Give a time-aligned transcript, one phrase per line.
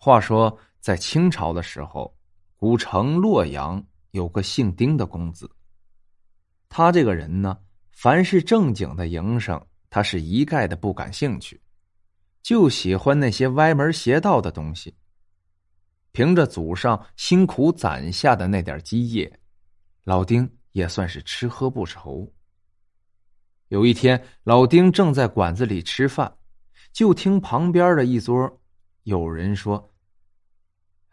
[0.00, 2.16] 话说，在清朝的时候，
[2.54, 5.50] 古城洛阳有个姓丁的公子。
[6.68, 7.58] 他这个人呢，
[7.90, 9.60] 凡是正经的营生，
[9.90, 11.60] 他是一概的不感兴趣，
[12.42, 14.94] 就喜欢那些歪门邪道的东西。
[16.12, 19.40] 凭着祖上辛苦攒下的那点基业，
[20.04, 22.32] 老丁也算是吃喝不愁。
[23.66, 26.32] 有一天，老丁正在馆子里吃饭，
[26.92, 28.60] 就听旁边的一桌
[29.02, 29.90] 有人说：“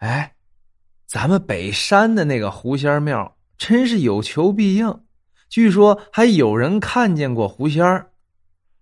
[0.05, 0.35] 哎，
[1.07, 5.03] 咱们北山的那个狐仙庙真是有求必应，
[5.49, 8.11] 据说还有人看见过狐仙儿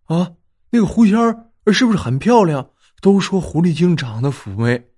[0.04, 0.34] 啊！
[0.72, 2.72] 那个狐仙儿是不是很漂亮？
[3.00, 4.90] 都说狐狸精长得妩媚。”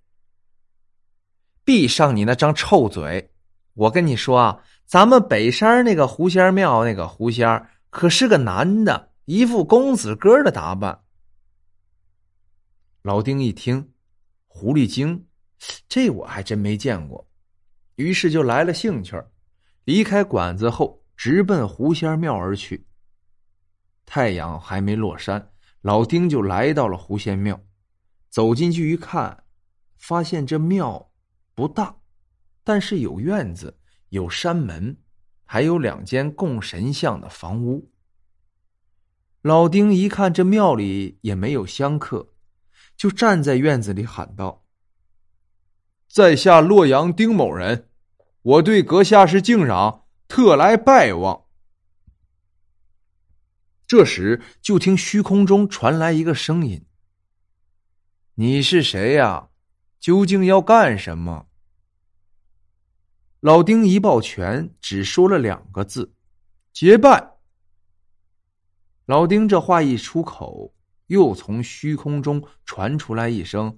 [1.64, 3.32] 闭上你那张臭嘴！
[3.76, 7.70] 我跟你说啊，咱们北山那个狐仙庙那个狐仙儿。
[7.92, 11.02] 可是个男的，一副公子哥的打扮。
[13.04, 13.92] 老丁一听，
[14.48, 15.28] 狐狸精，
[15.88, 17.28] 这我还真没见过，
[17.96, 19.32] 于是就来了兴趣儿
[19.86, 22.86] 离开馆子后，直奔狐仙庙而去。
[24.06, 27.60] 太阳还没落山，老丁就来到了狐仙庙。
[28.30, 29.44] 走进去一看，
[29.98, 31.12] 发现这庙
[31.54, 31.96] 不大，
[32.64, 34.98] 但是有院子，有山门。
[35.48, 37.92] 还有两间供神像的房屋。
[39.44, 42.34] 老丁一看这庙里也没有香客，
[42.98, 44.65] 就站在院子里喊道
[46.16, 47.90] ：“在下洛阳丁某人，
[48.42, 51.44] 我对阁下是敬仰，特来拜望。”
[53.86, 56.86] 这时，就听虚空中传来一个声音
[58.36, 59.50] ：“你是谁呀？
[60.00, 61.48] 究竟要干什么？”
[63.42, 66.16] 老丁一抱拳，只说了两个字
[66.72, 67.34] ：“结拜。”
[69.06, 70.74] 老丁这话一出口，
[71.08, 73.78] 又从虚空中传出来一声：“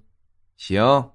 [0.58, 1.14] 行。”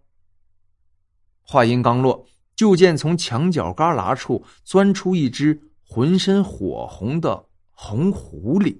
[1.42, 8.78] 话音刚落，就见从墙角旮旯处钻出一只浑身火红的红狐狸。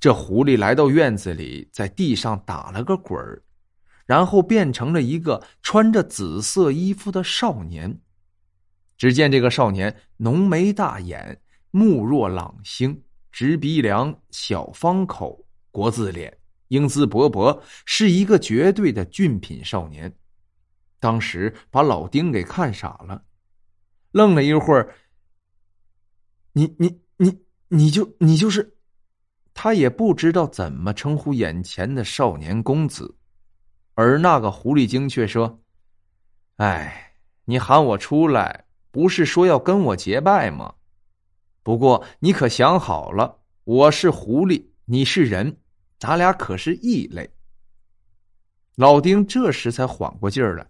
[0.00, 3.42] 这狐狸来到院子里，在地上打了个滚儿，
[4.06, 8.00] 然后变成了一个穿着紫色衣服的少年。
[8.96, 11.40] 只见这个少年浓眉大眼，
[11.72, 13.02] 目若朗星，
[13.32, 20.14] 直鼻梁，小方口，国字脸，英姿勃勃，是一个绝对的俊品少年。
[21.02, 23.24] 当时把老丁给看傻了，
[24.12, 24.94] 愣了一会儿。
[26.52, 28.76] 你你你你就你就是，
[29.52, 33.16] 他也不知道怎么称呼眼前的少年公子，
[33.94, 35.60] 而那个狐狸精却说
[36.58, 40.74] ：“哎，你喊我出来。”不是说要跟我结拜吗？
[41.62, 45.56] 不过你可想好了，我是狐狸，你是人，
[45.98, 47.28] 咱俩可是异类。
[48.76, 50.66] 老丁这时才缓过劲儿来，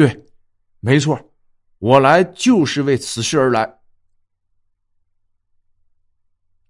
[0.00, 0.24] 对，
[0.80, 1.30] 没错，
[1.76, 3.80] 我来就是为此事而来。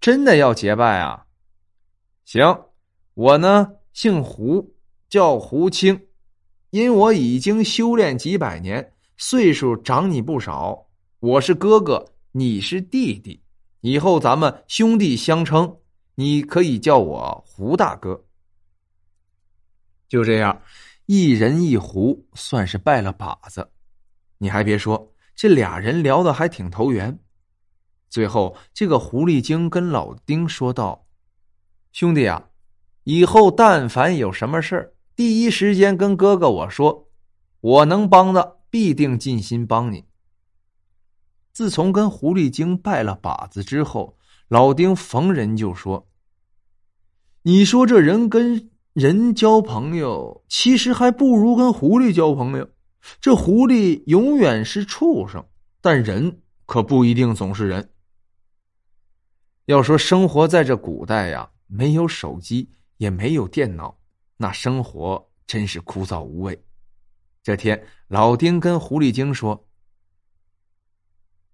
[0.00, 1.26] 真的要结拜啊？
[2.24, 2.64] 行，
[3.14, 4.74] 我呢姓胡，
[5.08, 6.08] 叫胡青，
[6.70, 8.94] 因我已经修炼几百年。
[9.16, 10.88] 岁数长你不少，
[11.20, 13.44] 我是哥哥，你是弟弟，
[13.82, 15.78] 以后咱们兄弟相称，
[16.16, 18.24] 你可以叫我胡大哥。
[20.08, 20.60] 就这样，
[21.12, 23.68] 一人一狐，算是拜了把子。
[24.38, 27.18] 你还别说，这俩人聊的还挺投缘。
[28.08, 31.04] 最后，这个狐狸精跟老丁说道
[31.90, 32.50] ：“兄弟啊，
[33.02, 37.08] 以后但凡有什么事儿，第一时间跟哥哥我说，
[37.60, 40.04] 我能帮的。”必定尽心帮你。
[41.52, 44.16] 自从跟狐狸精拜了把子之后，
[44.46, 46.08] 老丁逢人就说
[47.42, 52.68] ：“你说这人跟人交朋友，其实还不如跟狐狸交朋友。
[53.18, 55.42] 这狐狸永远是畜生，
[55.80, 57.92] 但人可不一定总是人。
[59.64, 63.96] 要说生活在这古代呀，没有手机，也没有电脑，
[64.36, 66.62] 那生活真是枯燥无味。”
[67.42, 69.66] 这天，老丁跟狐狸精说：“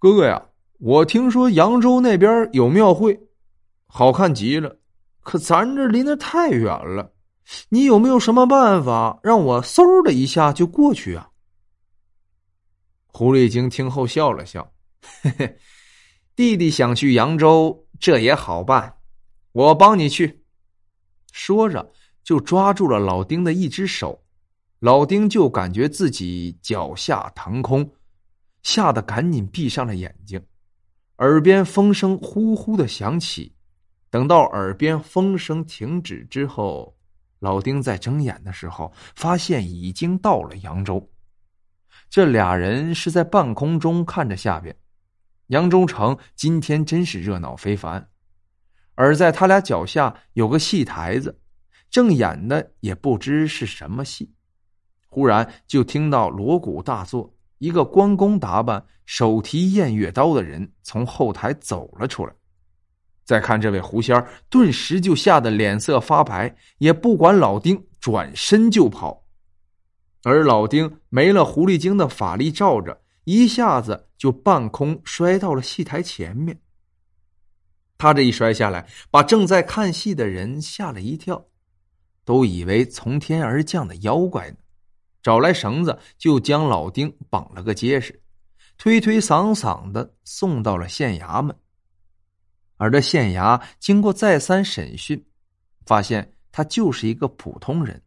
[0.01, 0.47] 哥哥呀，
[0.81, 3.21] 我听说扬州那边有庙会，
[3.87, 4.81] 好看极了。
[5.21, 7.13] 可咱这离那太远了，
[7.69, 11.31] 你有没有什么办法让我嗖的一下就过去啊？”
[13.09, 14.73] 狐狸精听后笑了笑
[15.23, 15.59] ：“嘿嘿，
[16.35, 18.99] 弟弟想去扬州，这也好办，
[19.53, 20.45] 我帮你去。”
[21.33, 24.23] 说着，就抓住了老丁的一只手。
[24.81, 27.91] 老丁就感觉自己脚下腾空，
[28.63, 30.43] 吓得赶紧闭上了眼睛。
[31.19, 33.55] 耳边风声呼呼的响起，
[34.11, 36.96] 等到耳边风声停止之后，
[37.47, 41.09] 老丁在睁眼的时候，发现已经到了扬州。
[42.11, 44.77] 这俩人是在半空中看着下边，
[45.47, 48.09] 扬州城今天真是热闹非凡。
[48.97, 51.39] 而在他俩脚下有个戏台子，
[51.89, 54.35] 正演的也不知是什么戏。
[55.07, 62.33] 忽然就听到锣鼓大作，一个关公打扮、手提偃月刀的人从后台走了出来。
[63.27, 69.25] 再看这位狐仙顿时就吓得脸色发白，也不管老丁，转身就跑。
[70.23, 76.57] 而老丁没了狐狸精的法力罩着，一下子就半空摔到了戏台前面。
[77.99, 81.45] 他这一摔下来，把正在看戏的人吓了一跳，
[82.25, 84.57] 都以为从天而降的妖怪呢。
[85.21, 88.23] 找来绳子，就将老丁绑了个结实，
[88.79, 91.57] 推推搡搡的送到了县衙门。
[92.77, 95.25] 而这县衙经过再三审讯，
[95.85, 98.03] 发现他就是一个普通人。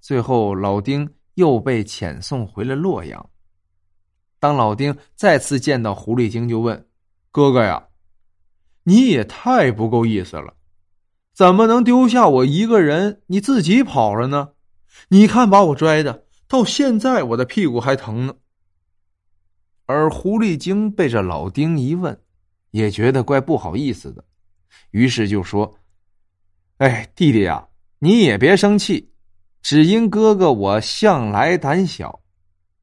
[0.00, 3.30] 最后，老丁又被遣送回了洛阳。
[4.38, 6.88] 当老丁再次见到狐狸精，就问
[7.32, 7.88] ：“哥哥呀，
[8.84, 10.54] 你也太不够意思了，
[11.34, 14.50] 怎么能丢下我一个人，你自己跑了呢？
[15.08, 18.34] 你看把我拽的，到现在我的屁股还疼呢。”
[19.86, 22.20] 而狐狸精被这老丁一问。
[22.76, 24.22] 也觉得怪不好意思的，
[24.90, 25.78] 于是就说
[26.76, 27.66] ：“哎，弟弟呀，
[28.00, 29.10] 你也别生气，
[29.62, 32.20] 只因哥哥我向来胆小。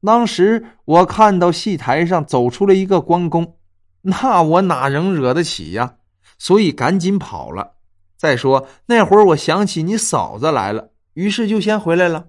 [0.02, 3.56] 当时我看到戏台上走出了一个关公，
[4.02, 5.96] 那我哪能惹得起呀？
[6.38, 7.76] 所以赶紧跑了。
[8.16, 12.28] 再说那会儿我想起你嫂子来了，于是就先回来了。”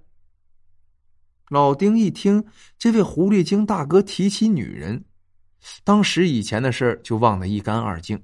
[1.50, 2.46] 老丁一听
[2.78, 5.06] 这位狐狸精大哥提起女人。
[5.84, 8.22] 当时以前的事就忘得一干二净。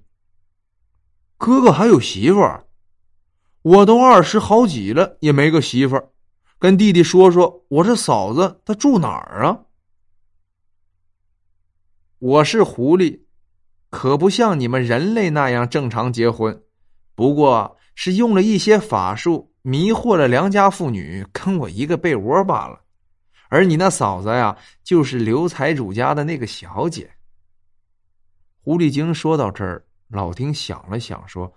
[1.38, 2.66] 哥哥还有媳妇儿，
[3.62, 6.10] 我都二十好几了也没个媳妇儿。
[6.60, 9.60] 跟弟弟说说，我这嫂子她住哪儿啊？
[12.20, 13.22] 我是狐狸，
[13.90, 16.62] 可不像你们人类那样正常结婚，
[17.16, 22.82] 不过是用了一些法术迷惑了良家妇女，跟我一个被窝罢了。
[23.50, 27.11] 而你那嫂子呀，就是刘财主家的那个小姐。
[28.64, 31.54] 狐狸精说到这儿，老丁想了想，说：“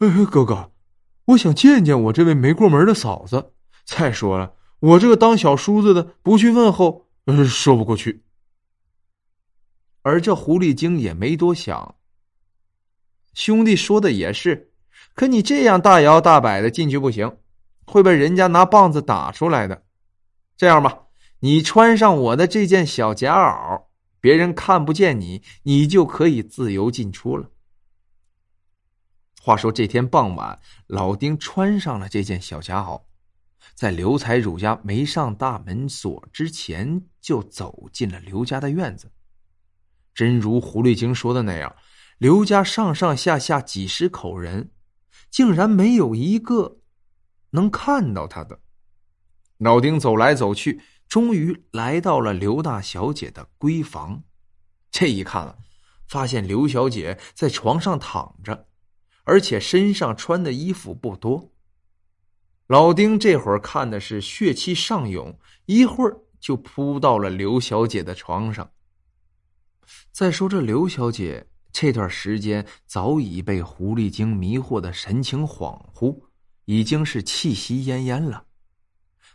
[0.00, 0.70] 哎，哥哥，
[1.24, 3.52] 我想见见我这位没过门的嫂子。
[3.86, 8.22] 再说了，我这个当小叔子的不去问候，呃，说不过去。”
[10.02, 11.96] 而这狐狸精也没多想，
[13.34, 14.72] 兄弟说的也是，
[15.14, 17.38] 可你这样大摇大摆的进去不行，
[17.86, 19.84] 会被人家拿棒子打出来的。
[20.56, 21.04] 这样吧，
[21.40, 23.89] 你穿上我的这件小夹袄。
[24.20, 27.50] 别人看不见你，你就可以自由进出了。
[29.40, 33.02] 话说这天傍晚，老丁穿上了这件小夹袄，
[33.74, 39.10] 在刘财主家没上大门锁之前，就走进了刘家的院子。
[40.14, 41.74] 真如狐狸精说的那样，
[42.18, 44.70] 刘家上上下下几十口人，
[45.30, 46.80] 竟然没有一个
[47.50, 48.60] 能看到他的。
[49.56, 50.82] 老丁走来走去。
[51.10, 54.22] 终于来到了刘大小姐的闺房，
[54.92, 55.56] 这一看啊，
[56.06, 58.68] 发现刘小姐在床上躺着，
[59.24, 61.50] 而且身上穿的衣服不多。
[62.68, 68.70] 老丁这会儿看的是血气上涌，一会儿就扑到了刘小姐的床上。
[70.12, 76.16] 再说这刘小姐这段时间早已被狐狸精迷惑的神情恍惚，
[76.66, 78.44] 已经是气息奄奄了。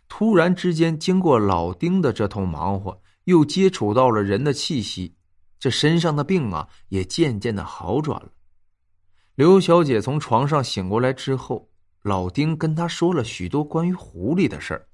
[0.07, 5.15] 突然之间，经过老丁的这通忙活，又接触到了人的气息，
[5.59, 8.31] 这身上的病啊，也渐渐的好转了。
[9.35, 11.69] 刘小姐从床上醒过来之后，
[12.03, 14.87] 老丁跟她说了许多关于狐狸的事儿，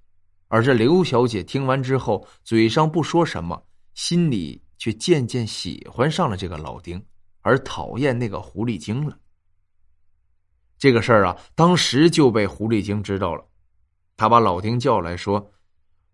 [0.48, 3.62] 而这刘小姐听完之后，嘴上不说什么，
[3.94, 7.04] 心里却渐渐喜欢上了这个老丁，
[7.42, 9.16] 而讨厌那个狐狸精了。
[10.80, 13.46] 这个事儿啊，当时就被狐狸精知道了。
[14.18, 15.52] 他把老丁叫来说：“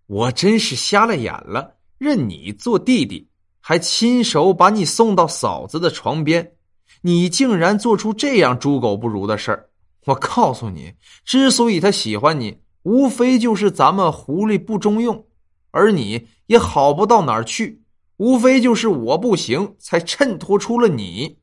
[0.08, 6.54] 我真是瞎了眼了，认你做弟弟，还亲手把你送到嫂子的床边，
[7.01, 9.70] 你竟然做出这样猪狗不如的事儿！
[10.06, 10.94] 我告诉你，
[11.25, 15.27] 之所以他喜欢你，无非就是咱们狐狸不中用，
[15.72, 17.84] 而你也好不到哪儿去，
[18.16, 21.39] 无非就是我不行，才衬托出了你。”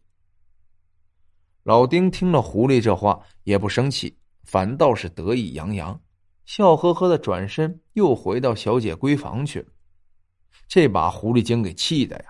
[1.65, 6.01] 老丁听了狐狸这话，也不生气，反倒是得意洋洋。
[6.45, 9.67] 笑呵呵的转身，又回到小姐闺房去了。
[10.69, 12.25] 这把狐狸精给气的呀！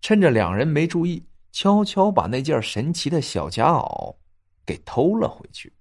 [0.00, 4.14] 趁着两人没注意，悄悄把那件神奇的小夹袄
[4.64, 5.72] 给偷了回去。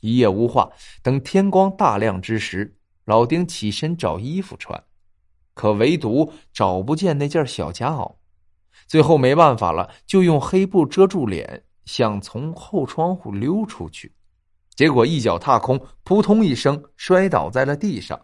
[0.00, 0.70] 一夜无话。
[1.02, 4.82] 等天光大亮之时，老丁起身找衣服穿，
[5.52, 8.14] 可唯独找不见那件小夹袄。
[8.86, 14.14] 最后没办法了，就用黑布遮住脸，想从后窗户溜出去，
[14.74, 18.20] 结果一脚踏空，扑通一声摔倒在了地上。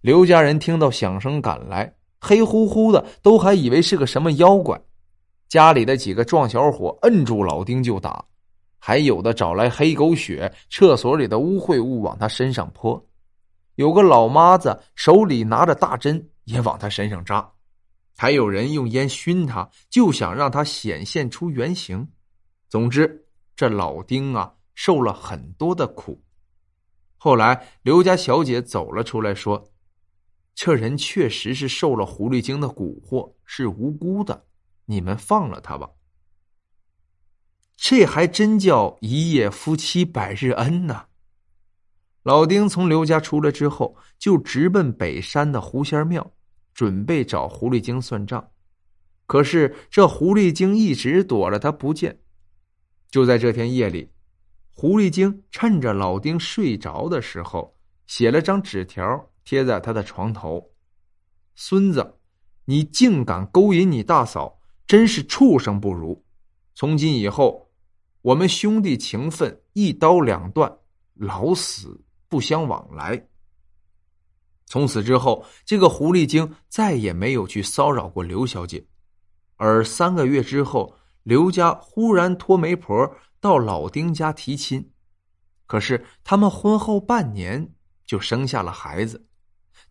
[0.00, 4.80] 刘家人听到响声赶来，黑乎乎的，都还以为是个什么妖怪。
[5.48, 8.24] 家里的几个壮小伙摁住老丁就打，
[8.78, 13.02] 还有的找来黑狗血，厕所里的污秽物往他身上泼，
[13.76, 17.48] 有个老妈子手里拿着大针也往他身上扎。
[18.16, 22.06] 还有人用烟熏他，就想让他显现出原形。
[22.68, 26.22] 总之，这老丁啊，受了很多的苦。
[27.16, 29.72] 后来，刘家小姐走了出来，说
[30.54, 34.44] ：“这人确实是受了狐狸精的蛊惑，是无辜的，
[34.86, 35.90] 你们放了他吧。”
[37.76, 41.06] 这还真叫一夜夫妻百日恩呐！
[42.22, 46.30] 老丁从刘家出来之后，就直奔北山的狐仙庙。
[46.74, 48.50] 准备找狐狸精算账，
[49.26, 52.18] 可是这狐狸精一直躲着他不见。
[53.08, 54.10] 就在这天夜里，
[54.76, 57.76] 狐狸精趁着老丁睡着的时候，
[58.06, 60.72] 写了张纸条贴在他的床头
[61.54, 62.18] ：“孙子，
[62.64, 66.20] 你竟敢勾引你大嫂，真是畜生不如！
[66.74, 67.70] 从今以后，
[68.20, 70.76] 我们兄弟情分一刀两断，
[71.14, 73.28] 老死不相往来。”
[74.66, 78.84] 从此之后，这个狐狸精再也没有去骚扰过刘小姐。
[79.56, 83.08] 而三个月之后，刘家忽然托媒婆
[83.44, 84.90] 到老丁家提亲，
[85.66, 87.74] 可是他们婚后半年
[88.06, 89.28] 就生下了孩子。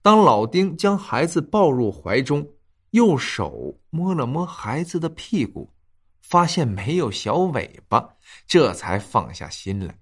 [0.02, 2.50] 当老丁将孩子抱入怀中，
[2.90, 5.72] 用手摸了摸孩子的屁股，
[6.20, 8.16] 发现没有小尾巴，
[8.48, 10.00] 这才放下心来。